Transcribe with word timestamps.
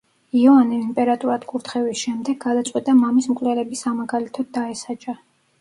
იოანემ 0.43 0.79
იმპერატორად 0.85 1.45
კურთხევის 1.51 2.01
შემდეგ, 2.05 2.39
გადაწყვიტა 2.47 2.97
მამის 3.05 3.29
მკვლელები 3.35 3.81
სამაგალითოდ 3.85 4.51
დაესაჯა. 4.61 5.17